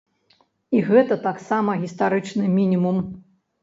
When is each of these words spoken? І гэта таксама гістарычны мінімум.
І 0.77 0.79
гэта 0.87 1.19
таксама 1.27 1.79
гістарычны 1.87 2.53
мінімум. 2.59 3.09